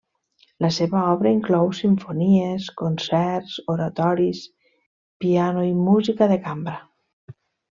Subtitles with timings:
[0.65, 4.41] La seva obra inclou simfonies, concerts, oratoris,
[5.25, 6.79] piano i música de cambra.